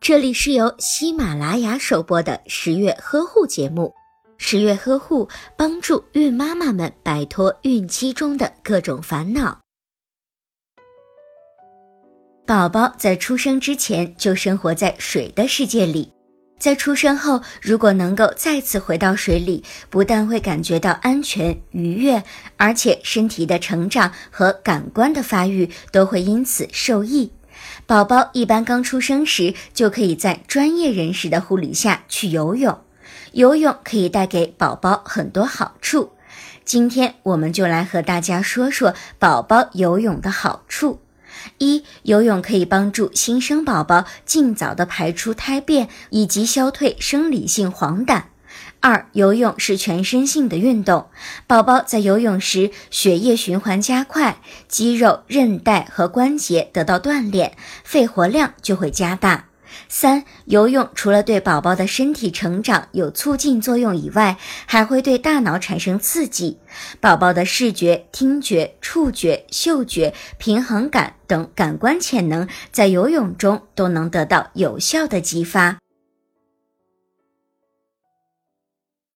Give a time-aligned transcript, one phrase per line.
[0.00, 3.92] 这里是由喜马拉雅首播的十月呵护节目。
[4.36, 9.60] 十月呵护帮助孕妈妈们摆脱孕期中的各种烦恼。
[12.46, 16.12] 宝宝在出生之前就生活在水的世界里，
[16.58, 22.22] 在出生后，如果能够再次回到水里，不但会感觉到安全愉悦，
[22.58, 27.32] 而且身体的成长和感官的发育都会因此受益。
[27.86, 32.78] 宝宝一般刚出生时，就可以在专业人士的护理下去游泳。
[33.32, 36.12] 游泳可以带给宝宝很多好处。
[36.64, 41.00] 今天我们就来和大家说说宝宝游泳的好处。
[41.58, 48.22] 一、游泳可以帮助新生宝宝尽早的排出胎便，以及消退生理性黄疸。
[48.80, 51.06] 二、游泳是全身性的运动，
[51.46, 59.46] 宝宝在游泳时血液循环加快，肌肉、韧带和关节得到锻炼，肺活量就会加大。
[59.88, 66.58] 三、游泳除了对宝宝的身体成长有促进作用以外，还会对大脑产生刺激，
[67.00, 75.78] 宝宝的视觉、听觉、触觉、嗅觉、平衡感等感官潜能在游泳中都能得到有效的激发。